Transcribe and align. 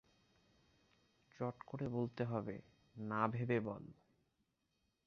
চট 1.31 1.57
করে 1.63 1.87
বলতে 1.87 2.23
হবে, 2.25 2.55
না-ভেবে 2.95 3.59
বল! 3.59 3.83